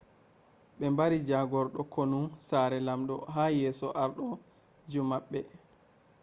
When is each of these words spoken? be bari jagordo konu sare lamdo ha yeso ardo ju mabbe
be 0.77 0.87
bari 0.97 1.17
jagordo 1.27 1.79
konu 1.93 2.19
sare 2.47 2.77
lamdo 2.87 3.15
ha 3.33 3.43
yeso 3.59 3.87
ardo 4.03 4.27
ju 4.91 5.01
mabbe 5.09 5.41